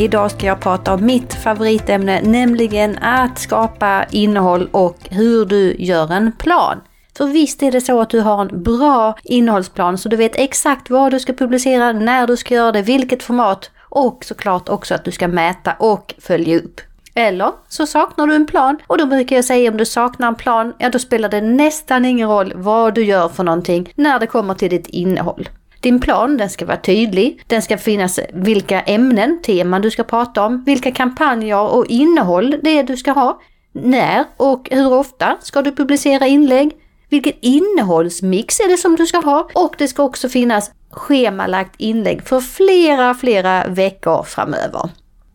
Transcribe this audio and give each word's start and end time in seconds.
Idag 0.00 0.30
ska 0.30 0.46
jag 0.46 0.60
prata 0.60 0.94
om 0.94 1.06
mitt 1.06 1.34
favoritämne, 1.34 2.20
nämligen 2.22 2.98
att 2.98 3.38
skapa 3.38 4.04
innehåll 4.10 4.68
och 4.70 4.98
hur 5.10 5.44
du 5.44 5.76
gör 5.78 6.12
en 6.12 6.32
plan. 6.32 6.80
För 7.16 7.26
visst 7.26 7.62
är 7.62 7.72
det 7.72 7.80
så 7.80 8.00
att 8.00 8.10
du 8.10 8.20
har 8.20 8.42
en 8.42 8.62
bra 8.62 9.18
innehållsplan 9.24 9.98
så 9.98 10.08
du 10.08 10.16
vet 10.16 10.36
exakt 10.36 10.90
vad 10.90 11.12
du 11.12 11.20
ska 11.20 11.32
publicera, 11.32 11.92
när 11.92 12.26
du 12.26 12.36
ska 12.36 12.54
göra 12.54 12.72
det, 12.72 12.82
vilket 12.82 13.22
format 13.22 13.70
och 13.80 14.24
såklart 14.24 14.68
också 14.68 14.94
att 14.94 15.04
du 15.04 15.10
ska 15.10 15.28
mäta 15.28 15.72
och 15.78 16.14
följa 16.18 16.56
upp. 16.56 16.80
Eller 17.14 17.52
så 17.68 17.86
saknar 17.86 18.26
du 18.26 18.34
en 18.34 18.46
plan 18.46 18.78
och 18.86 18.98
då 18.98 19.06
brukar 19.06 19.36
jag 19.36 19.44
säga 19.44 19.70
om 19.70 19.76
du 19.76 19.84
saknar 19.84 20.28
en 20.28 20.34
plan, 20.34 20.74
ja 20.78 20.90
då 20.90 20.98
spelar 20.98 21.28
det 21.28 21.40
nästan 21.40 22.04
ingen 22.04 22.28
roll 22.28 22.52
vad 22.56 22.94
du 22.94 23.04
gör 23.04 23.28
för 23.28 23.44
någonting 23.44 23.92
när 23.94 24.20
det 24.20 24.26
kommer 24.26 24.54
till 24.54 24.70
ditt 24.70 24.86
innehåll. 24.86 25.48
Din 25.80 26.00
plan 26.00 26.36
den 26.36 26.50
ska 26.50 26.66
vara 26.66 26.76
tydlig, 26.76 27.42
den 27.46 27.62
ska 27.62 27.78
finnas 27.78 28.20
vilka 28.32 28.80
ämnen, 28.80 29.42
teman 29.42 29.82
du 29.82 29.90
ska 29.90 30.04
prata 30.04 30.46
om, 30.46 30.64
vilka 30.64 30.90
kampanjer 30.90 31.60
och 31.60 31.86
innehåll 31.86 32.56
det 32.62 32.78
är 32.78 32.82
du 32.82 32.96
ska 32.96 33.10
ha, 33.10 33.40
när 33.72 34.24
och 34.36 34.68
hur 34.70 34.92
ofta 34.92 35.36
ska 35.40 35.62
du 35.62 35.72
publicera 35.72 36.26
inlägg, 36.26 36.70
vilken 37.08 37.32
innehållsmix 37.40 38.60
är 38.60 38.68
det 38.68 38.76
som 38.76 38.96
du 38.96 39.06
ska 39.06 39.18
ha 39.18 39.48
och 39.54 39.74
det 39.78 39.88
ska 39.88 40.02
också 40.02 40.28
finnas 40.28 40.70
schemalagt 40.90 41.74
inlägg 41.78 42.22
för 42.22 42.40
flera, 42.40 43.14
flera 43.14 43.68
veckor 43.68 44.22
framöver. 44.22 44.90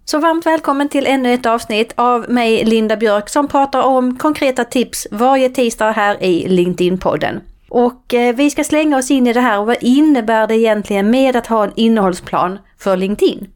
Så 0.05 0.19
varmt 0.19 0.45
välkommen 0.45 0.89
till 0.89 1.07
ännu 1.07 1.33
ett 1.33 1.45
avsnitt 1.45 1.93
av 1.95 2.29
mig 2.29 2.65
Linda 2.65 2.97
Björk 2.97 3.29
som 3.29 3.47
pratar 3.47 3.83
om 3.83 4.17
konkreta 4.17 4.63
tips 4.63 5.07
varje 5.11 5.49
tisdag 5.49 5.91
här 5.91 6.23
i 6.23 6.47
LinkedIn-podden. 6.47 7.41
Och 7.73 8.13
eh, 8.13 8.35
vi 8.35 8.49
ska 8.49 8.63
slänga 8.63 8.97
oss 8.97 9.11
in 9.11 9.27
i 9.27 9.33
det 9.33 9.41
här 9.41 9.59
och 9.59 9.65
vad 9.65 9.77
innebär 9.81 10.47
det 10.47 10.57
egentligen 10.57 11.09
med 11.09 11.35
att 11.35 11.47
ha 11.47 11.63
en 11.63 11.71
innehållsplan 11.75 12.59
för 12.79 12.97
LinkedIn? 12.97 13.47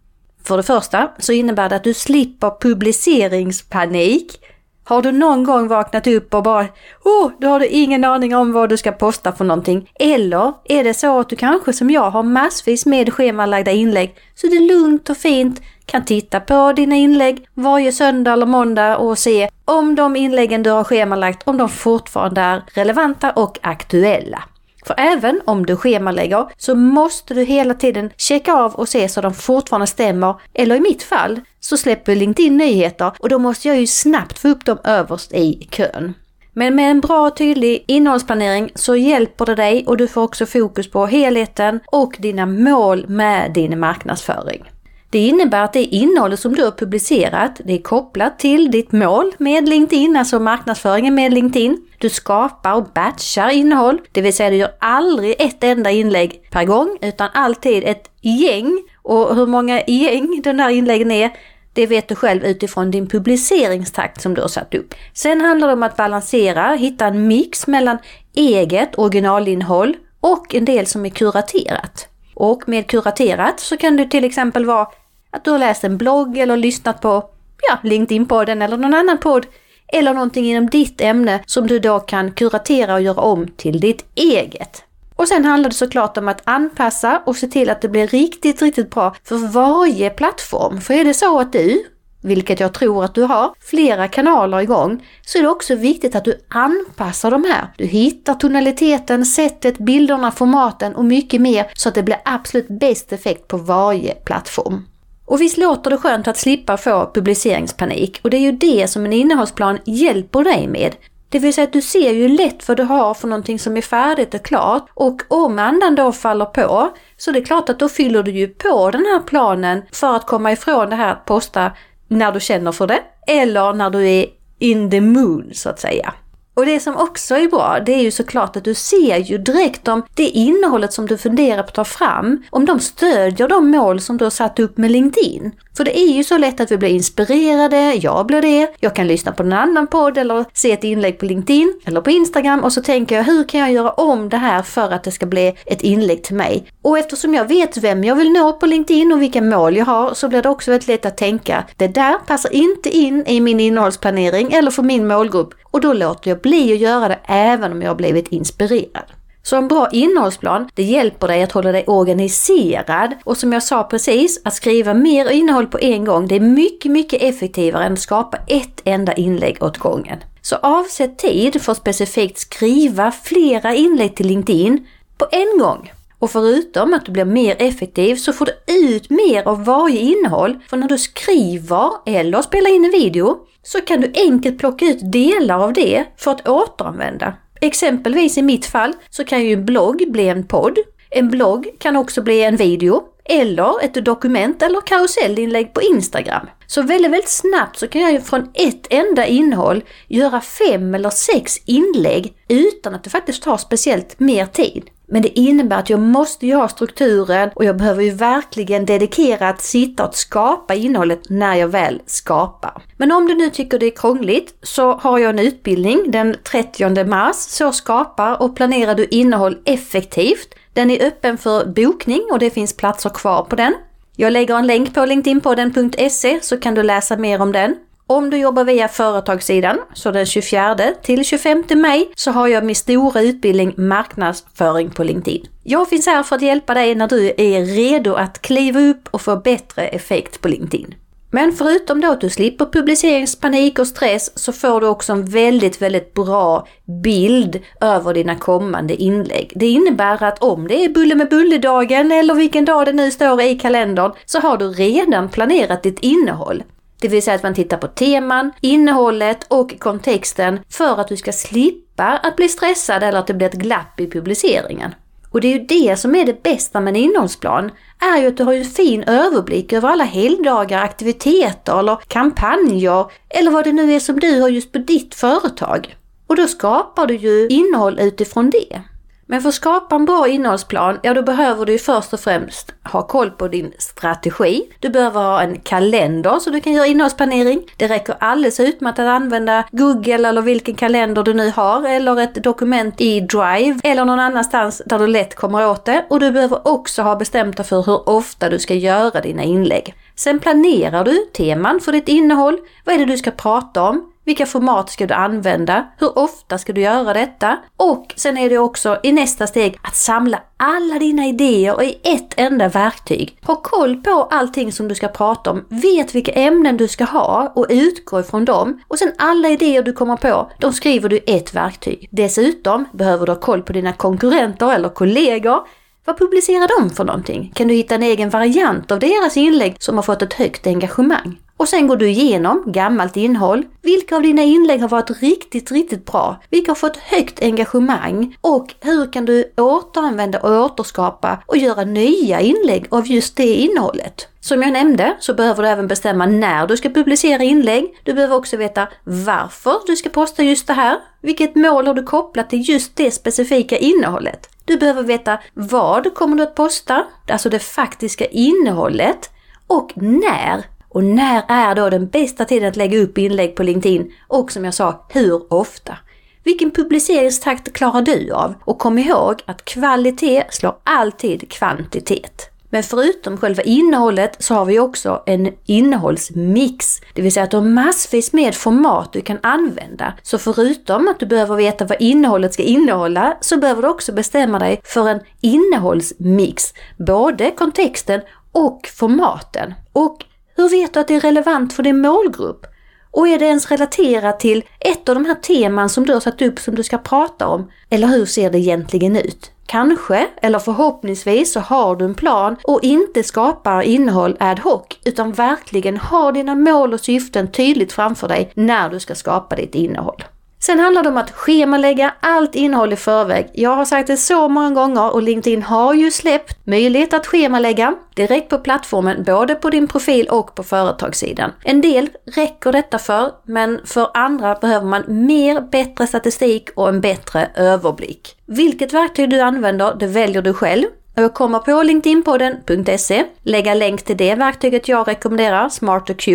För 0.44 0.58
det 0.58 0.64
första 0.64 1.11
så 1.19 1.33
innebär 1.33 1.69
det 1.69 1.75
att 1.75 1.83
du 1.83 1.94
slipper 1.94 2.52
publiceringspanik. 2.61 4.39
Har 4.83 5.02
du 5.02 5.11
någon 5.11 5.44
gång 5.44 5.67
vaknat 5.67 6.08
upp 6.08 6.33
och 6.33 6.44
bara 6.44 6.67
oh, 7.03 7.31
då 7.39 7.47
har 7.47 7.59
du 7.59 7.67
ingen 7.67 8.03
aning 8.03 8.36
om 8.36 8.52
vad 8.52 8.69
du 8.69 8.77
ska 8.77 8.92
posta 8.92 9.31
för 9.31 9.45
någonting. 9.45 9.92
Eller 10.00 10.53
är 10.64 10.83
det 10.83 10.94
så 10.94 11.20
att 11.20 11.30
du 11.30 11.36
kanske 11.36 11.73
som 11.73 11.89
jag 11.89 12.11
har 12.11 12.23
massvis 12.23 12.86
med 12.86 13.14
schemalagda 13.14 13.72
inlägg 13.72 14.16
så 14.36 14.47
det 14.47 14.55
är 14.55 14.67
lugnt 14.67 15.09
och 15.09 15.17
fint 15.17 15.61
kan 15.88 16.05
titta 16.05 16.39
på 16.39 16.73
dina 16.73 16.95
inlägg 16.95 17.47
varje 17.53 17.91
söndag 17.91 18.33
eller 18.33 18.45
måndag 18.45 18.97
och 18.97 19.17
se 19.17 19.49
om 19.66 19.95
de 19.95 20.16
inläggen 20.16 20.63
du 20.63 20.69
har 20.69 20.83
schemalagt, 20.83 21.47
om 21.47 21.57
de 21.57 21.69
fortfarande 21.69 22.41
är 22.41 22.63
relevanta 22.73 23.31
och 23.31 23.59
aktuella. 23.61 24.43
För 24.85 24.95
även 24.97 25.41
om 25.45 25.65
du 25.65 25.75
schemalägger 25.75 26.47
så 26.58 26.75
måste 26.75 27.33
du 27.33 27.43
hela 27.43 27.73
tiden 27.73 28.09
checka 28.17 28.53
av 28.53 28.73
och 28.73 28.89
se 28.89 29.09
så 29.09 29.21
de 29.21 29.33
fortfarande 29.33 29.88
stämmer. 29.88 30.35
Eller 30.53 30.75
i 30.75 30.80
mitt 30.80 31.03
fall 31.03 31.41
så 31.59 31.77
släpper 31.77 32.15
LinkedIn 32.15 32.58
nyheter 32.58 33.11
och 33.19 33.30
då 33.30 33.39
måste 33.39 33.67
jag 33.67 33.80
ju 33.80 33.88
snabbt 33.88 34.39
få 34.39 34.47
upp 34.47 34.65
dem 34.65 34.77
överst 34.83 35.33
i 35.33 35.67
kön. 35.71 36.13
Men 36.53 36.75
med 36.75 36.91
en 36.91 36.99
bra 36.99 37.27
och 37.27 37.38
tydlig 37.38 37.83
innehållsplanering 37.88 38.71
så 38.75 38.95
hjälper 38.95 39.45
det 39.45 39.55
dig 39.55 39.85
och 39.88 39.97
du 39.97 40.08
får 40.08 40.21
också 40.21 40.45
fokus 40.45 40.91
på 40.91 41.05
helheten 41.05 41.80
och 41.85 42.15
dina 42.19 42.45
mål 42.45 43.05
med 43.08 43.53
din 43.53 43.80
marknadsföring. 43.80 44.63
Det 45.09 45.19
innebär 45.19 45.63
att 45.63 45.73
det 45.73 45.83
innehållet 45.83 46.39
som 46.39 46.55
du 46.55 46.63
har 46.63 46.72
publicerat, 46.72 47.61
det 47.66 47.73
är 47.73 47.81
kopplat 47.81 48.39
till 48.39 48.72
ditt 48.72 48.91
mål 48.91 49.31
med 49.38 49.69
LinkedIn, 49.69 50.17
alltså 50.17 50.39
marknadsföringen 50.39 51.16
med 51.16 51.33
LinkedIn. 51.33 51.77
Du 51.97 52.09
skapar 52.09 52.73
och 52.73 52.88
batchar 52.95 53.49
innehåll, 53.49 54.02
det 54.11 54.22
vill 54.22 54.33
säga 54.33 54.49
du 54.49 54.55
gör 54.55 54.72
aldrig 54.80 55.36
ett 55.39 55.64
enda 55.64 55.91
inlägg 55.91 56.41
per 56.52 56.64
gång 56.64 56.97
utan 57.02 57.30
alltid 57.33 57.83
ett 57.83 58.11
gäng. 58.22 58.83
Och 59.03 59.36
hur 59.36 59.45
många 59.45 59.81
gäng 59.88 60.41
den 60.44 60.59
här 60.59 60.69
inläggen 60.69 61.11
är, 61.11 61.31
det 61.73 61.88
vet 61.88 62.08
du 62.09 62.16
själv 62.16 62.43
utifrån 62.43 62.92
din 62.92 63.09
publiceringstakt 63.09 64.21
som 64.21 64.33
du 64.33 64.42
har 64.42 64.48
satt 64.48 64.73
upp. 64.73 64.93
Sen 65.14 65.42
handlar 65.42 65.67
det 65.67 65.73
om 65.73 65.83
att 65.83 65.98
balansera, 65.98 66.73
hitta 66.73 67.05
en 67.05 67.27
mix 67.27 67.67
mellan 67.67 67.98
eget 68.36 68.98
originalinnehåll 68.98 69.95
och 70.20 70.55
en 70.55 70.65
del 70.65 70.86
som 70.86 71.05
är 71.05 71.09
kuraterat. 71.09 72.09
Och 72.39 72.70
med 72.70 72.87
kuraterat 72.87 73.59
så 73.59 73.77
kan 73.77 73.98
det 73.98 74.05
till 74.05 74.23
exempel 74.23 74.65
vara 74.65 74.87
att 75.31 75.43
du 75.43 75.52
har 75.52 75.59
läst 75.59 75.83
en 75.83 75.98
blogg 75.98 76.37
eller 76.37 76.58
lyssnat 76.58 77.02
på 77.02 77.30
ja, 77.70 77.77
LinkedIn-podden 77.83 78.64
eller 78.64 78.77
någon 78.77 78.93
annan 78.93 79.17
podd 79.17 79.45
eller 79.87 80.14
någonting 80.14 80.45
inom 80.45 80.70
ditt 80.70 81.02
ämne 81.02 81.43
som 81.45 81.67
du 81.67 81.80
då 81.80 81.99
kan 81.99 82.31
kuratera 82.31 82.93
och 82.93 83.02
göra 83.02 83.21
om 83.21 83.47
till 83.47 83.80
ditt 83.80 84.05
eget. 84.15 84.83
Och 85.15 85.27
sen 85.27 85.45
handlar 85.45 85.70
det 85.70 85.76
såklart 85.76 86.17
om 86.17 86.27
att 86.27 86.42
anpassa 86.43 87.21
och 87.26 87.36
se 87.36 87.47
till 87.47 87.70
att 87.70 87.81
det 87.81 87.89
blir 87.89 88.08
riktigt, 88.08 88.61
riktigt 88.61 88.89
bra 88.89 89.15
för 89.23 89.37
varje 89.37 90.09
plattform. 90.09 90.81
För 90.81 90.93
är 90.93 91.05
det 91.05 91.14
så 91.14 91.39
att 91.39 91.53
du 91.53 91.86
vilket 92.27 92.60
jag 92.60 92.73
tror 92.73 93.04
att 93.04 93.15
du 93.15 93.21
har, 93.21 93.54
flera 93.60 94.08
kanaler 94.08 94.60
igång, 94.60 95.05
så 95.26 95.38
är 95.38 95.42
det 95.42 95.49
också 95.49 95.76
viktigt 95.76 96.15
att 96.15 96.26
du 96.26 96.39
anpassar 96.49 97.32
de 97.32 97.43
här. 97.43 97.73
Du 97.77 97.86
hittar 97.86 98.33
tonaliteten, 98.33 99.26
sättet, 99.26 99.77
bilderna, 99.77 100.32
formaten 100.32 100.95
och 100.95 101.05
mycket 101.05 101.42
mer 101.42 101.71
så 101.73 101.89
att 101.89 101.95
det 101.95 102.04
blir 102.04 102.21
absolut 102.26 102.67
bäst 102.67 103.14
effekt 103.14 103.48
på 103.48 103.58
varje 103.58 104.14
plattform. 104.14 104.86
Och 105.26 105.42
visst 105.42 105.58
låter 105.58 105.92
det 105.92 105.98
skönt 105.98 106.27
att 106.27 106.38
slippa 106.38 106.77
få 106.77 107.11
publiceringspanik 107.14 108.20
och 108.23 108.30
det 108.30 108.38
är 108.38 108.42
ju 108.42 108.52
det 108.52 108.88
som 108.88 109.05
en 109.05 109.14
innehållsplan 109.14 109.80
hjälper 109.86 110.44
dig 110.44 110.67
med. 110.67 110.95
Det 111.30 111.39
vill 111.39 111.54
säga 111.54 111.67
att 111.67 111.73
du 111.73 111.82
ser 111.82 112.11
ju 112.11 112.27
lätt 112.27 112.67
vad 112.67 112.77
du 112.77 112.83
har 112.83 113.14
för 113.14 113.27
någonting 113.27 113.59
som 113.59 113.77
är 113.77 113.82
färdigt 113.82 114.33
och 114.33 114.45
klart 114.45 114.89
och 114.94 115.21
om 115.27 115.59
andan 115.59 115.95
då 115.95 116.11
faller 116.11 116.45
på 116.45 116.89
så 117.17 117.32
det 117.32 117.39
är 117.39 117.45
klart 117.45 117.70
att 117.70 117.80
då 117.80 117.89
fyller 117.89 118.23
du 118.23 118.32
ju 118.32 118.48
på 118.48 118.92
den 118.92 119.02
här 119.02 119.20
planen 119.20 119.82
för 119.92 120.15
att 120.15 120.27
komma 120.27 120.52
ifrån 120.52 120.89
det 120.89 120.95
här 120.95 121.11
att 121.11 121.26
posta 121.26 121.71
när 122.08 122.32
du 122.32 122.40
känner 122.40 122.72
för 122.72 122.88
det 122.88 123.02
eller 123.28 123.73
när 123.73 123.90
du 123.90 124.10
är 124.10 124.26
in 124.60 124.90
the 124.92 125.02
moon 125.02 125.50
så 125.54 125.70
att 125.70 125.80
säga. 125.80 126.14
Och 126.58 126.66
det 126.66 126.80
som 126.80 126.98
också 126.98 127.36
är 127.36 127.48
bra, 127.48 127.80
det 127.86 127.94
är 127.94 128.01
ju 128.01 128.12
såklart 128.12 128.56
att 128.56 128.63
du 128.63 128.74
ser 128.74 129.18
ju 129.18 129.38
direkt 129.38 129.88
om 129.88 130.04
det 130.13 130.24
innehållet 130.24 130.94
som 130.94 131.07
du 131.07 131.18
funderar 131.18 131.63
på 131.63 131.68
att 131.68 131.74
ta 131.74 131.86
fram, 131.86 132.44
om 132.50 132.66
de 132.66 132.80
stödjer 132.80 133.48
de 133.48 133.72
mål 133.72 134.01
som 134.01 134.18
du 134.18 134.25
har 134.25 134.30
satt 134.30 134.60
upp 134.60 134.78
med 134.78 134.92
LinkedIn. 134.92 135.51
För 135.78 135.84
det 135.84 136.00
är 136.00 136.13
ju 136.13 136.24
så 136.24 136.38
lätt 136.38 136.60
att 136.60 136.72
vi 136.72 136.78
blir 136.78 136.90
inspirerade, 136.90 137.94
jag 137.94 138.25
blir 138.25 138.42
det, 138.42 138.75
jag 138.80 138.95
kan 138.95 139.07
lyssna 139.07 139.31
på 139.31 139.44
en 139.44 139.54
annan 139.54 139.88
podd 139.88 140.18
eller 140.18 140.45
se 140.54 140.72
ett 140.72 140.84
inlägg 140.84 141.19
på 141.19 141.25
LinkedIn 141.25 141.80
eller 141.86 142.01
på 142.01 142.12
Instagram 142.12 142.63
och 142.63 142.74
så 142.74 142.81
tänker 142.81 143.16
jag 143.16 143.24
hur 143.24 143.44
kan 143.44 143.60
jag 143.60 143.72
göra 143.72 143.89
om 143.89 144.30
det 144.30 144.38
här 144.38 144.62
för 144.62 144.92
att 144.92 145.04
det 145.04 145.12
ska 145.12 145.25
bli 145.25 145.57
ett 145.66 145.81
inlägg 145.81 146.24
till 146.24 146.36
mig? 146.36 146.68
Och 146.81 146.98
eftersom 146.98 147.34
jag 147.34 147.48
vet 147.48 147.78
vem 147.78 148.04
jag 148.04 148.16
vill 148.16 148.31
nå 148.31 148.54
på 148.54 148.66
LinkedIn 148.66 149.12
och 149.12 149.22
vilka 149.22 149.42
mål 149.42 149.78
jag 149.78 149.86
har 149.86 150.13
så 150.13 150.30
blir 150.30 150.42
det 150.42 150.50
också 150.50 150.72
väldigt 150.72 150.88
lätt 150.88 151.06
att 151.06 151.18
tänka 151.18 151.63
det 151.75 151.88
där 151.88 152.13
passar 152.28 152.54
inte 152.54 152.89
in 152.89 153.24
i 153.28 153.39
min 153.39 153.60
innehållsplanering 153.60 154.54
eller 154.54 154.72
för 154.72 154.84
min 154.84 155.07
målgrupp 155.07 155.54
och 155.72 155.81
då 155.81 155.94
låter 155.94 156.30
jag 156.30 156.42
bli 156.47 156.74
att 156.74 156.80
göra 156.80 157.07
det 157.07 157.19
även 157.25 157.71
om 157.71 157.81
jag 157.81 157.89
har 157.89 157.95
blivit 157.95 158.27
inspirerad. 158.27 159.06
Så 159.44 159.56
en 159.56 159.68
bra 159.68 159.89
innehållsplan, 159.91 160.69
det 160.74 160.83
hjälper 160.83 161.27
dig 161.27 161.44
att 161.44 161.51
hålla 161.51 161.71
dig 161.71 161.83
organiserad 161.88 163.13
och 163.24 163.38
som 163.38 163.53
jag 163.53 163.63
sa 163.63 163.83
precis, 163.83 164.41
att 164.44 164.53
skriva 164.53 164.94
mer 164.94 165.30
innehåll 165.31 165.68
på 165.68 165.80
en 165.80 166.06
gång, 166.06 166.27
det 166.27 166.35
är 166.35 166.39
mycket, 166.39 166.91
mycket 166.91 167.21
effektivare 167.21 167.85
än 167.85 167.94
att 167.94 168.00
skapa 168.00 168.38
ett 168.47 168.81
enda 168.83 169.13
inlägg 169.13 169.63
åt 169.63 169.77
gången. 169.77 170.18
Så 170.41 170.56
avsätt 170.56 171.18
tid 171.18 171.62
för 171.62 171.71
att 171.71 171.77
specifikt 171.77 172.38
skriva 172.38 173.12
flera 173.12 173.75
inlägg 173.75 174.15
till 174.15 174.27
LinkedIn 174.27 174.88
på 175.18 175.27
en 175.31 175.59
gång. 175.59 175.91
Och 176.19 176.31
förutom 176.31 176.94
att 176.94 177.06
du 177.06 177.12
blir 177.12 177.25
mer 177.25 177.56
effektiv 177.60 178.16
så 178.16 178.33
får 178.33 178.45
du 178.45 178.74
ut 178.88 179.10
mer 179.10 179.48
av 179.48 179.66
varje 179.66 180.00
innehåll. 180.00 180.60
För 180.69 180.78
när 180.78 180.88
du 180.88 180.98
skriver 180.98 181.92
eller 182.06 182.42
spelar 182.42 182.75
in 182.75 182.86
en 182.86 182.92
video 182.92 183.38
så 183.63 183.81
kan 183.81 184.01
du 184.01 184.12
enkelt 184.16 184.60
plocka 184.60 184.86
ut 184.86 185.12
delar 185.12 185.60
av 185.60 185.74
det 185.74 186.06
för 186.18 186.31
att 186.31 186.48
återanvända. 186.48 187.33
Exempelvis 187.62 188.38
i 188.38 188.42
mitt 188.42 188.66
fall 188.66 188.94
så 189.10 189.24
kan 189.24 189.45
ju 189.45 189.54
en 189.54 189.66
blogg 189.66 190.12
bli 190.12 190.30
en 190.30 190.47
podd. 190.47 190.77
En 191.09 191.30
blogg 191.30 191.68
kan 191.80 191.95
också 191.95 192.21
bli 192.21 192.44
en 192.44 192.56
video 192.56 193.03
eller 193.25 193.83
ett 193.83 194.06
dokument 194.06 194.62
eller 194.62 194.81
karusellinlägg 194.81 195.74
på 195.74 195.81
Instagram. 195.81 196.47
Så 196.68 196.81
väldigt, 196.81 197.12
väldigt 197.12 197.30
snabbt 197.30 197.80
så 197.80 197.88
kan 197.88 198.01
jag 198.01 198.12
ju 198.12 198.21
från 198.21 198.50
ett 198.53 198.88
enda 198.89 199.25
innehåll 199.25 199.83
göra 200.07 200.41
fem 200.41 200.95
eller 200.95 201.09
sex 201.09 201.57
inlägg 201.65 202.33
utan 202.47 202.95
att 202.95 203.03
det 203.03 203.09
faktiskt 203.09 203.44
tar 203.44 203.57
speciellt 203.57 204.19
mer 204.19 204.45
tid. 204.45 204.89
Men 205.09 205.21
det 205.21 205.39
innebär 205.39 205.80
att 205.80 205.89
jag 205.89 206.00
måste 206.00 206.48
ju 206.48 206.56
ha 206.56 206.68
strukturen 206.68 207.50
och 207.56 207.65
jag 207.65 207.77
behöver 207.77 208.04
ju 208.04 208.12
verkligen 208.12 208.86
dedikera 208.86 209.50
att 209.50 209.62
sitta 209.62 210.07
och 210.07 210.15
skapa 210.15 210.75
innehållet 210.75 211.30
när 211.30 211.56
jag 211.56 211.68
väl 211.68 212.01
skapar. 212.06 212.81
Men 212.98 213.12
om 213.12 213.27
du 213.27 213.36
nu 213.36 213.50
tycker 213.50 213.80
det 213.80 213.86
är 213.86 213.95
krångligt 213.95 214.56
så 214.63 214.94
har 214.94 215.19
jag 215.19 215.30
en 215.30 215.39
utbildning 215.39 216.12
den 216.12 216.36
30 216.44 217.04
mars. 217.04 217.36
Så 217.36 217.71
skapar 217.71 218.42
och 218.42 218.56
planerar 218.56 218.95
du 218.95 219.06
innehåll 219.06 219.57
effektivt. 219.65 220.54
Den 220.74 220.92
är 220.92 221.07
öppen 221.07 221.38
för 221.38 221.65
bokning 221.65 222.21
och 222.31 222.39
det 222.39 222.50
finns 222.50 222.77
platser 222.77 223.10
kvar 223.10 223.44
på 223.44 223.56
den. 223.56 223.74
Jag 224.15 224.33
lägger 224.33 224.56
en 224.56 224.68
länk 224.68 224.94
på 224.94 225.06
linkedinpodden.se 225.06 226.39
så 226.42 226.57
kan 226.57 226.75
du 226.75 226.83
läsa 226.83 227.18
mer 227.18 227.42
om 227.42 227.51
den. 227.51 227.75
Om 228.09 228.30
du 228.30 228.38
jobbar 228.38 228.63
via 228.63 228.88
företagssidan, 228.88 229.77
så 229.94 230.12
den 230.12 230.25
24 230.25 230.75
till 231.01 231.25
25 231.25 231.63
maj, 231.75 232.12
så 232.15 232.31
har 232.31 232.48
jag 232.48 232.65
min 232.65 232.75
stora 232.75 233.21
utbildning 233.21 233.74
marknadsföring 233.77 234.89
på 234.89 235.04
LinkedIn. 235.04 235.48
Jag 235.63 235.89
finns 235.89 236.06
här 236.06 236.24
för 236.24 236.36
att 236.36 236.42
hjälpa 236.42 236.74
dig 236.74 236.95
när 236.95 237.07
du 237.07 237.27
är 237.38 237.65
redo 237.65 238.13
att 238.13 238.42
kliva 238.42 238.80
upp 238.80 239.07
och 239.12 239.21
få 239.21 239.36
bättre 239.36 239.88
effekt 239.88 240.42
på 240.42 240.48
LinkedIn. 240.48 240.95
Men 241.31 241.54
förutom 241.54 242.01
då 242.01 242.12
att 242.12 242.21
du 242.21 242.30
slipper 242.30 242.65
publiceringspanik 242.65 243.80
och 243.80 243.88
stress 243.88 244.39
så 244.39 244.53
får 244.53 244.81
du 244.81 244.88
också 244.88 245.13
en 245.13 245.25
väldigt, 245.25 245.81
väldigt 245.81 246.13
bra 246.13 246.68
bild 247.03 247.60
över 247.81 248.13
dina 248.13 248.36
kommande 248.36 248.95
inlägg. 248.95 249.51
Det 249.56 249.68
innebär 249.68 250.24
att 250.24 250.44
om 250.44 250.68
det 250.68 250.83
är 250.83 250.89
bulle 250.89 251.15
med 251.15 251.30
bulle-dagen 251.30 252.12
eller 252.12 252.33
vilken 252.33 252.65
dag 252.65 252.86
det 252.86 252.94
nu 252.94 253.12
står 253.12 253.42
i 253.42 253.60
kalendern 253.60 254.12
så 254.25 254.39
har 254.39 254.57
du 254.57 254.69
redan 254.69 255.30
planerat 255.30 255.83
ditt 255.83 256.00
innehåll. 256.00 256.63
Det 256.99 257.07
vill 257.07 257.23
säga 257.23 257.35
att 257.35 257.44
man 257.44 257.53
tittar 257.53 257.77
på 257.77 257.88
teman, 257.88 258.51
innehållet 258.61 259.45
och 259.47 259.79
kontexten 259.79 260.59
för 260.69 260.99
att 260.99 261.07
du 261.07 261.17
ska 261.17 261.31
slippa 261.31 262.03
att 262.23 262.35
bli 262.35 262.49
stressad 262.49 263.03
eller 263.03 263.19
att 263.19 263.27
det 263.27 263.33
blir 263.33 263.47
ett 263.47 263.53
glapp 263.53 263.99
i 263.99 264.09
publiceringen. 264.09 264.95
Och 265.31 265.41
det 265.41 265.47
är 265.47 265.59
ju 265.59 265.65
det 265.65 265.99
som 265.99 266.15
är 266.15 266.25
det 266.25 266.44
bästa 266.44 266.79
med 266.79 266.91
en 266.91 266.95
innehållsplan, 266.95 267.71
är 267.99 268.21
ju 268.21 268.27
att 268.27 268.38
du 268.38 268.44
har 268.44 268.53
en 268.53 268.65
fin 268.65 269.03
överblick 269.03 269.73
över 269.73 269.89
alla 269.89 270.03
helgdagar, 270.03 270.83
aktiviteter 270.83 271.79
eller 271.79 271.97
kampanjer 272.07 273.05
eller 273.29 273.51
vad 273.51 273.63
det 273.63 273.73
nu 273.73 273.93
är 273.93 274.00
som 274.00 274.19
du 274.19 274.41
har 274.41 274.50
just 274.50 274.71
på 274.71 274.77
ditt 274.77 275.15
företag. 275.15 275.95
Och 276.27 276.35
då 276.35 276.47
skapar 276.47 277.07
du 277.07 277.15
ju 277.15 277.47
innehåll 277.47 278.00
utifrån 278.00 278.50
det. 278.50 278.81
Men 279.29 279.41
för 279.41 279.50
att 279.50 279.56
skapa 279.56 279.95
en 279.95 280.06
bra 280.06 280.27
innehållsplan, 280.27 281.00
ja 281.03 281.13
då 281.13 281.21
behöver 281.21 281.65
du 281.65 281.77
först 281.77 282.13
och 282.13 282.19
främst 282.19 282.74
ha 282.83 283.07
koll 283.07 283.31
på 283.31 283.47
din 283.47 283.74
strategi. 283.77 284.63
Du 284.79 284.89
behöver 284.89 285.21
ha 285.21 285.41
en 285.41 285.59
kalender 285.59 286.39
så 286.39 286.50
du 286.50 286.62
kan 286.62 286.74
göra 286.74 286.85
innehållsplanering. 286.85 287.62
Det 287.77 287.88
räcker 287.88 288.15
alldeles 288.19 288.59
utmärkt 288.59 289.00
att 289.00 289.06
använda 289.06 289.63
Google 289.71 290.29
eller 290.29 290.41
vilken 290.41 290.75
kalender 290.75 291.24
du 291.24 291.33
nu 291.33 291.51
har 291.56 291.88
eller 291.88 292.21
ett 292.21 292.44
dokument 292.44 293.01
i 293.01 293.19
Drive 293.19 293.79
eller 293.83 294.06
någon 294.06 294.19
annanstans 294.19 294.81
där 294.85 295.00
du 295.00 295.07
lätt 295.07 295.35
kommer 295.35 295.69
åt 295.69 295.85
det. 295.85 296.06
Och 296.09 296.19
du 296.19 296.31
behöver 296.31 296.68
också 296.68 297.01
ha 297.01 297.15
bestämt 297.15 297.57
dig 297.57 297.65
för 297.65 297.83
hur 297.83 298.09
ofta 298.09 298.50
du 298.50 298.59
ska 298.59 298.74
göra 298.74 299.21
dina 299.21 299.44
inlägg. 299.44 299.95
Sen 300.15 300.39
planerar 300.39 301.03
du 301.03 301.25
teman 301.33 301.79
för 301.79 301.91
ditt 301.91 302.07
innehåll. 302.07 302.57
Vad 302.85 302.95
är 302.95 303.00
det 303.00 303.06
du 303.06 303.18
ska 303.18 303.31
prata 303.31 303.83
om? 303.83 304.12
Vilka 304.27 304.45
format 304.45 304.89
ska 304.89 305.07
du 305.07 305.13
använda? 305.13 305.88
Hur 305.97 306.19
ofta 306.19 306.57
ska 306.57 306.74
du 306.74 306.81
göra 306.81 307.13
detta? 307.13 307.57
Och 307.77 308.13
sen 308.18 308.38
är 308.38 308.50
det 308.50 308.57
också 308.57 309.00
i 309.03 309.12
nästa 309.12 309.47
steg 309.47 309.77
att 309.81 309.95
samla 309.95 310.39
alla 310.57 311.00
dina 311.00 311.25
idéer 311.25 311.83
i 311.83 312.00
ett 312.03 312.33
enda 312.38 312.69
verktyg. 312.69 313.38
Ha 313.45 313.56
koll 313.56 313.95
på 313.95 314.27
allting 314.31 314.71
som 314.71 314.88
du 314.88 314.95
ska 314.95 315.07
prata 315.07 315.51
om, 315.51 315.65
vet 315.69 316.15
vilka 316.15 316.31
ämnen 316.31 316.77
du 316.77 316.88
ska 316.88 317.03
ha 317.03 317.51
och 317.56 317.65
utgå 317.69 318.19
ifrån 318.19 318.45
dem. 318.45 318.81
Och 318.88 319.00
sen 319.00 319.12
alla 319.18 319.50
idéer 319.50 319.81
du 319.81 319.94
kommer 319.94 320.15
på, 320.15 320.51
de 320.59 320.74
skriver 320.74 321.09
du 321.09 321.18
i 321.18 321.24
ett 321.25 321.56
verktyg. 321.56 322.07
Dessutom 322.12 322.85
behöver 322.91 323.25
du 323.25 323.31
ha 323.31 323.39
koll 323.39 323.62
på 323.62 323.74
dina 323.74 323.94
konkurrenter 323.94 324.74
eller 324.74 324.89
kollegor. 324.89 325.59
Vad 326.06 326.18
publicerar 326.18 326.81
de 326.81 326.89
för 326.89 327.03
någonting? 327.03 327.51
Kan 327.56 327.68
du 327.68 327.74
hitta 327.74 327.95
en 327.95 328.03
egen 328.03 328.29
variant 328.29 328.91
av 328.91 329.00
deras 329.00 329.38
inlägg 329.38 329.75
som 329.79 329.95
har 329.95 330.03
fått 330.03 330.21
ett 330.21 330.33
högt 330.33 330.68
engagemang? 330.68 331.38
Och 331.57 331.69
sen 331.69 331.88
går 331.88 331.95
du 331.95 332.09
igenom 332.09 332.63
gammalt 332.65 333.18
innehåll. 333.18 333.65
Vilka 333.81 334.15
av 334.15 334.21
dina 334.21 334.44
inlägg 334.44 334.81
har 334.81 334.89
varit 334.89 335.21
riktigt, 335.21 335.71
riktigt 335.71 336.06
bra? 336.06 336.42
Vilka 336.50 336.71
har 336.71 336.75
fått 336.75 336.98
högt 336.98 337.42
engagemang? 337.42 338.38
Och 338.42 338.75
hur 338.81 339.12
kan 339.13 339.25
du 339.25 339.54
återanvända 339.57 340.39
och 340.39 340.65
återskapa 340.65 341.44
och 341.45 341.57
göra 341.57 341.83
nya 341.83 342.42
inlägg 342.42 342.86
av 342.89 343.07
just 343.07 343.36
det 343.36 343.54
innehållet? 343.56 344.27
Som 344.39 344.62
jag 344.62 344.74
nämnde 344.74 345.18
så 345.19 345.33
behöver 345.33 345.63
du 345.63 345.69
även 345.69 345.88
bestämma 345.88 346.25
när 346.25 346.68
du 346.68 346.77
ska 346.77 346.89
publicera 346.89 347.44
inlägg. 347.44 348.00
Du 348.03 348.13
behöver 348.13 348.36
också 348.36 348.57
veta 348.57 348.88
varför 349.03 349.75
du 349.88 349.95
ska 349.95 350.10
posta 350.10 350.44
just 350.44 350.68
det 350.68 350.74
här. 350.74 350.98
Vilket 351.21 351.56
mål 351.56 351.88
har 351.88 351.94
du 351.94 352.03
kopplat 352.03 352.50
till 352.50 352.69
just 352.69 352.95
det 352.95 353.12
specifika 353.12 353.77
innehållet? 353.77 354.50
Du 354.65 354.77
behöver 354.77 355.03
veta 355.03 355.39
vad 355.53 356.13
kommer 356.13 356.38
du 356.38 356.44
att 356.44 356.56
posta, 356.56 357.06
alltså 357.30 357.50
det 357.50 357.60
faktiska 357.60 358.25
innehållet 358.25 359.30
och 359.68 359.92
när 359.95 360.65
och 360.97 361.03
när 361.03 361.44
är 361.47 361.75
då 361.75 361.89
den 361.89 362.07
bästa 362.07 362.45
tiden 362.45 362.69
att 362.69 362.75
lägga 362.75 362.99
upp 362.99 363.17
inlägg 363.17 363.55
på 363.55 363.63
LinkedIn? 363.63 364.11
Och 364.27 364.51
som 364.51 364.65
jag 364.65 364.73
sa, 364.73 365.05
hur 365.09 365.53
ofta? 365.53 365.97
Vilken 366.44 366.71
publiceringstakt 366.71 367.73
klarar 367.73 368.01
du 368.01 368.31
av? 368.31 368.53
Och 368.65 368.79
kom 368.79 368.97
ihåg 368.97 369.41
att 369.45 369.65
kvalitet 369.65 370.44
slår 370.49 370.75
alltid 370.83 371.51
kvantitet. 371.51 372.49
Men 372.69 372.83
förutom 372.83 373.38
själva 373.38 373.63
innehållet 373.63 374.44
så 374.44 374.53
har 374.53 374.65
vi 374.65 374.79
också 374.79 375.23
en 375.25 375.53
innehållsmix. 375.65 377.01
Det 377.13 377.21
vill 377.21 377.31
säga 377.31 377.43
att 377.43 377.51
du 377.51 377.57
har 377.57 377.63
massvis 377.63 378.33
med 378.33 378.55
format 378.55 379.13
du 379.13 379.21
kan 379.21 379.39
använda. 379.43 380.13
Så 380.21 380.38
förutom 380.38 381.07
att 381.07 381.19
du 381.19 381.25
behöver 381.25 381.55
veta 381.55 381.85
vad 381.85 382.01
innehållet 382.01 382.53
ska 382.53 382.63
innehålla 382.63 383.38
så 383.41 383.57
behöver 383.57 383.81
du 383.81 383.88
också 383.88 384.13
bestämma 384.13 384.59
dig 384.59 384.81
för 384.83 385.09
en 385.09 385.19
innehållsmix. 385.41 386.73
Både 386.97 387.51
kontexten 387.51 388.21
och 388.51 388.89
formaten. 388.95 389.73
Och 389.93 390.23
hur 390.57 390.69
vet 390.69 390.94
du 390.94 391.00
att 391.00 391.07
det 391.07 391.15
är 391.15 391.19
relevant 391.19 391.74
för 391.74 391.83
din 391.83 392.01
målgrupp? 392.01 392.65
Och 393.12 393.27
är 393.27 393.39
det 393.39 393.45
ens 393.45 393.71
relaterat 393.71 394.39
till 394.39 394.63
ett 394.80 395.09
av 395.09 395.15
de 395.15 395.25
här 395.25 395.36
teman 395.36 395.89
som 395.89 396.06
du 396.06 396.13
har 396.13 396.19
satt 396.19 396.42
upp 396.42 396.59
som 396.59 396.75
du 396.75 396.83
ska 396.83 396.98
prata 396.98 397.48
om? 397.48 397.71
Eller 397.89 398.07
hur 398.07 398.25
ser 398.25 398.51
det 398.51 398.57
egentligen 398.57 399.15
ut? 399.15 399.51
Kanske, 399.65 400.27
eller 400.42 400.59
förhoppningsvis, 400.59 401.54
så 401.54 401.59
har 401.59 401.95
du 401.95 402.06
en 402.06 402.15
plan 402.15 402.56
och 402.63 402.83
inte 402.83 403.24
skapar 403.24 403.81
innehåll 403.81 404.38
ad 404.39 404.62
hoc, 404.62 404.81
utan 405.06 405.31
verkligen 405.31 405.98
har 405.98 406.31
dina 406.31 406.56
mål 406.56 406.94
och 406.94 407.00
syften 407.00 407.51
tydligt 407.51 407.94
framför 407.94 408.27
dig 408.27 408.51
när 408.53 408.89
du 408.89 409.00
ska 409.00 409.15
skapa 409.15 409.56
ditt 409.56 409.75
innehåll. 409.75 410.24
Sen 410.67 410.79
handlar 410.79 411.03
det 411.03 411.09
om 411.09 411.17
att 411.17 411.31
schemalägga 411.31 412.13
allt 412.19 412.55
innehåll 412.55 412.93
i 412.93 412.95
förväg. 412.95 413.49
Jag 413.53 413.75
har 413.75 413.85
sagt 413.85 414.07
det 414.07 414.17
så 414.17 414.49
många 414.49 414.71
gånger 414.71 415.13
och 415.13 415.21
LinkedIn 415.21 415.63
har 415.63 415.93
ju 415.93 416.11
släppt 416.11 416.67
möjlighet 416.67 417.13
att 417.13 417.27
schemalägga 417.27 417.95
direkt 418.15 418.49
på 418.49 418.57
plattformen, 418.57 419.23
både 419.23 419.55
på 419.55 419.69
din 419.69 419.87
profil 419.87 420.27
och 420.27 420.55
på 420.55 420.63
företagssidan. 420.63 421.51
En 421.63 421.81
del 421.81 422.09
räcker 422.25 422.71
detta 422.71 422.99
för, 422.99 423.31
men 423.43 423.79
för 423.85 424.09
andra 424.13 424.55
behöver 424.55 424.85
man 424.85 425.03
mer, 425.07 425.61
bättre 425.61 426.07
statistik 426.07 426.69
och 426.75 426.89
en 426.89 427.01
bättre 427.01 427.51
överblick. 427.55 428.37
Vilket 428.45 428.93
verktyg 428.93 429.29
du 429.29 429.39
använder, 429.39 429.95
det 429.99 430.07
väljer 430.07 430.41
du 430.41 430.53
själv. 430.53 430.85
Jag 431.15 431.33
kommer 431.33 431.59
på 431.59 431.83
LinkedInpodden.se 431.83 433.23
lägga 433.43 433.73
länk 433.73 434.03
till 434.03 434.17
det 434.17 434.35
verktyget 434.35 434.87
jag 434.87 435.07
rekommenderar, 435.07 435.69
SmarterQ. 435.69 436.27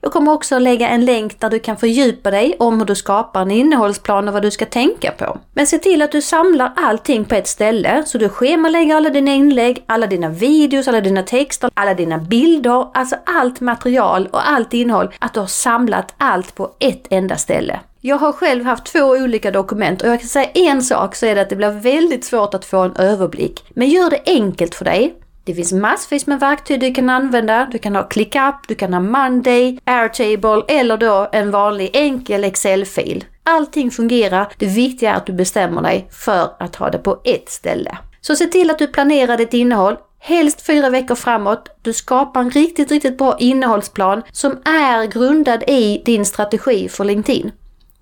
Jag 0.00 0.12
kommer 0.12 0.32
också 0.32 0.58
lägga 0.58 0.88
en 0.88 1.04
länk 1.04 1.40
där 1.40 1.50
du 1.50 1.58
kan 1.58 1.76
fördjupa 1.76 2.30
dig 2.30 2.56
om 2.58 2.78
hur 2.78 2.86
du 2.86 2.94
skapar 2.94 3.42
en 3.42 3.50
innehållsplan 3.50 4.28
och 4.28 4.34
vad 4.34 4.42
du 4.42 4.50
ska 4.50 4.66
tänka 4.66 5.10
på. 5.10 5.38
Men 5.52 5.66
se 5.66 5.78
till 5.78 6.02
att 6.02 6.12
du 6.12 6.22
samlar 6.22 6.72
allting 6.76 7.24
på 7.24 7.34
ett 7.34 7.48
ställe 7.48 8.02
så 8.06 8.18
du 8.18 8.28
schemalägger 8.28 8.96
alla 8.96 9.10
dina 9.10 9.34
inlägg, 9.34 9.84
alla 9.86 10.06
dina 10.06 10.28
videos, 10.28 10.88
alla 10.88 11.00
dina 11.00 11.22
texter, 11.22 11.70
alla 11.74 11.94
dina 11.94 12.18
bilder, 12.18 12.86
alltså 12.94 13.16
allt 13.26 13.60
material 13.60 14.28
och 14.32 14.48
allt 14.48 14.74
innehåll. 14.74 15.14
Att 15.18 15.34
du 15.34 15.40
har 15.40 15.46
samlat 15.46 16.14
allt 16.18 16.54
på 16.54 16.70
ett 16.78 17.06
enda 17.10 17.36
ställe. 17.36 17.80
Jag 18.00 18.16
har 18.16 18.32
själv 18.32 18.64
haft 18.64 18.84
två 18.84 19.00
olika 19.00 19.50
dokument 19.50 20.02
och 20.02 20.08
jag 20.08 20.20
kan 20.20 20.28
säga 20.28 20.50
en 20.54 20.82
sak 20.82 21.14
så 21.14 21.26
är 21.26 21.34
det 21.34 21.40
att 21.40 21.50
det 21.50 21.56
blir 21.56 21.70
väldigt 21.70 22.24
svårt 22.24 22.54
att 22.54 22.64
få 22.64 22.78
en 22.78 22.96
överblick. 22.96 23.64
Men 23.70 23.88
gör 23.88 24.10
det 24.10 24.22
enkelt 24.26 24.74
för 24.74 24.84
dig. 24.84 25.14
Det 25.48 25.54
finns 25.54 25.72
massvis 25.72 26.26
med 26.26 26.40
verktyg 26.40 26.80
du 26.80 26.94
kan 26.94 27.10
använda. 27.10 27.68
Du 27.72 27.78
kan 27.78 27.96
ha 27.96 28.02
ClickUp, 28.02 28.54
du 28.68 28.74
kan 28.74 28.92
ha 28.92 29.00
Monday, 29.00 29.78
Airtable 29.84 30.62
eller 30.68 30.96
då 30.96 31.28
en 31.32 31.50
vanlig 31.50 31.90
enkel 31.92 32.44
Excel-fil. 32.44 33.24
Allting 33.42 33.90
fungerar. 33.90 34.52
Det 34.58 34.66
viktiga 34.66 35.12
är 35.12 35.16
att 35.16 35.26
du 35.26 35.32
bestämmer 35.32 35.82
dig 35.82 36.08
för 36.10 36.50
att 36.58 36.76
ha 36.76 36.90
det 36.90 36.98
på 36.98 37.20
ett 37.24 37.48
ställe. 37.48 37.98
Så 38.20 38.36
se 38.36 38.46
till 38.46 38.70
att 38.70 38.78
du 38.78 38.86
planerar 38.86 39.36
ditt 39.36 39.54
innehåll 39.54 39.96
helst 40.18 40.66
fyra 40.66 40.90
veckor 40.90 41.14
framåt. 41.14 41.68
Du 41.82 41.92
skapar 41.92 42.40
en 42.40 42.50
riktigt, 42.50 42.90
riktigt 42.90 43.18
bra 43.18 43.36
innehållsplan 43.38 44.22
som 44.32 44.52
är 44.64 45.06
grundad 45.06 45.62
i 45.66 46.02
din 46.06 46.24
strategi 46.24 46.88
för 46.88 47.04
LinkedIn. 47.04 47.52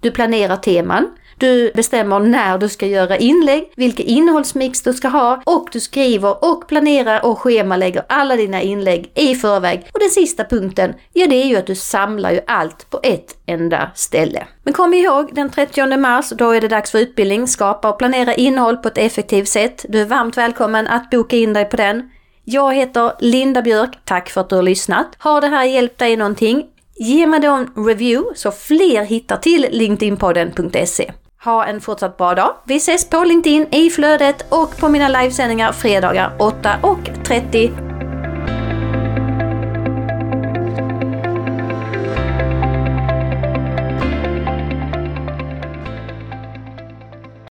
Du 0.01 0.11
planerar 0.11 0.57
teman. 0.57 1.09
Du 1.39 1.73
bestämmer 1.75 2.21
när 2.21 2.59
du 2.59 2.69
ska 2.69 2.87
göra 2.87 3.17
inlägg, 3.17 3.73
vilken 3.77 4.07
innehållsmix 4.07 4.83
du 4.83 4.93
ska 4.93 5.09
ha 5.09 5.43
och 5.45 5.69
du 5.73 5.81
skriver 5.81 6.45
och 6.45 6.69
planerar 6.69 7.25
och 7.25 7.39
schemalägger 7.39 8.05
alla 8.09 8.37
dina 8.37 8.63
inlägg 8.63 9.13
i 9.15 9.35
förväg. 9.35 9.87
Och 9.95 10.01
den 10.01 10.11
sista 10.11 10.45
punkten, 10.45 10.95
ja 11.13 11.27
det 11.27 11.43
är 11.43 11.47
ju 11.47 11.57
att 11.57 11.67
du 11.67 11.75
samlar 11.75 12.31
ju 12.31 12.41
allt 12.47 12.91
på 12.91 13.01
ett 13.03 13.37
enda 13.47 13.91
ställe. 13.95 14.47
Men 14.63 14.75
kom 14.75 14.95
ihåg, 14.95 15.31
den 15.35 15.51
30 15.51 15.97
mars, 15.97 16.31
då 16.31 16.51
är 16.51 16.61
det 16.61 16.69
dags 16.69 16.91
för 16.91 16.99
utbildning, 16.99 17.47
skapa 17.47 17.91
och 17.91 17.99
planera 17.99 18.35
innehåll 18.35 18.77
på 18.77 18.89
ett 18.89 18.99
effektivt 18.99 19.49
sätt. 19.49 19.85
Du 19.89 20.01
är 20.01 20.07
varmt 20.07 20.37
välkommen 20.37 20.87
att 20.87 21.11
boka 21.11 21.37
in 21.37 21.53
dig 21.53 21.65
på 21.65 21.77
den. 21.77 22.11
Jag 22.45 22.75
heter 22.75 23.13
Linda 23.21 23.63
Björk, 23.63 23.99
tack 24.05 24.31
för 24.31 24.41
att 24.41 24.49
du 24.49 24.57
har 24.57 24.63
lyssnat. 24.63 25.07
Har 25.19 25.41
det 25.41 25.47
här 25.47 25.65
hjälpt 25.65 25.99
dig 25.99 26.17
någonting? 26.17 26.67
Ge 26.99 27.27
mig 27.27 27.41
då 27.41 27.51
en 27.51 27.87
review 27.87 28.35
så 28.35 28.51
fler 28.51 29.05
hittar 29.05 29.37
till 29.37 29.67
LinkedInpodden.se. 29.71 31.13
Ha 31.47 31.65
en 31.65 31.81
fortsatt 31.81 32.17
bra 32.17 32.35
dag. 32.35 32.55
Vi 32.65 32.77
ses 32.77 33.11
på 33.11 33.25
LinkedIn 33.25 33.67
i 33.71 33.91
flödet 33.91 34.47
och 34.49 34.77
på 34.77 34.89
mina 34.89 35.09
livesändningar 35.09 35.73
fredagar 35.73 36.33
8.30 36.39 37.86